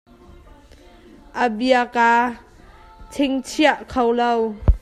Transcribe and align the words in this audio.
A 1.43 1.45
bia 1.57 1.81
kaa 1.95 2.21
chingchiah 3.11 3.79
kho 3.91 4.03
lo. 4.19 4.31